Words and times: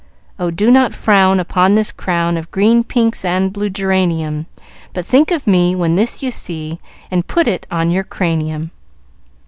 "Oh, 0.39 0.49
do 0.49 0.71
not 0.71 0.95
frown 0.95 1.39
Upon 1.39 1.75
this 1.75 1.91
crown 1.91 2.35
Of 2.35 2.49
green 2.49 2.83
pinks 2.83 3.23
and 3.23 3.53
blue 3.53 3.69
geranium 3.69 4.47
But 4.93 5.05
think 5.05 5.29
of 5.29 5.45
me 5.45 5.75
When 5.75 5.93
this 5.93 6.23
you 6.23 6.31
see, 6.31 6.79
And 7.11 7.27
put 7.27 7.47
it 7.47 7.67
on 7.69 7.91
your 7.91 8.03
cranium." 8.03 8.71